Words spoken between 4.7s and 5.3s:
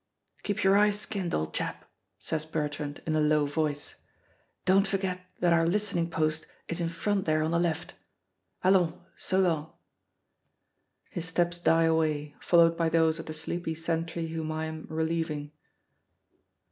forget